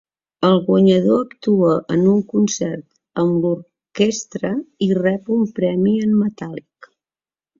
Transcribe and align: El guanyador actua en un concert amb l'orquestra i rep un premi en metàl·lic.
El 0.47 0.55
guanyador 0.67 1.19
actua 1.25 1.73
en 1.95 2.07
un 2.13 2.23
concert 2.31 3.21
amb 3.23 3.45
l'orquestra 3.45 4.53
i 4.89 4.89
rep 5.01 5.31
un 5.39 5.45
premi 5.59 5.93
en 6.07 6.17
metàl·lic. 6.23 6.91